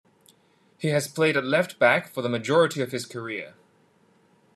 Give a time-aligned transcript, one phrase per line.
[0.79, 3.53] He has played at left back for the majority of his career.